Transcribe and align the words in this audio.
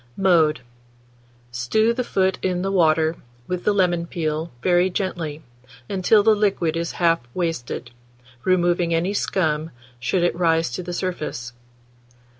Mode. 0.17 0.61
Stew 1.51 1.93
the 1.93 2.03
foot 2.03 2.39
in 2.41 2.63
the 2.63 2.71
water, 2.71 3.17
with 3.45 3.65
the 3.65 3.71
lemon 3.71 4.07
peel, 4.07 4.49
very 4.63 4.89
gently, 4.89 5.43
until 5.87 6.23
the 6.23 6.33
liquid 6.33 6.75
is 6.75 6.93
half 6.93 7.19
wasted, 7.35 7.91
removing 8.43 8.95
any 8.95 9.13
scum, 9.13 9.69
should 9.99 10.23
it 10.23 10.35
rise 10.35 10.71
to 10.71 10.81
the 10.81 10.91
surface. 10.91 11.53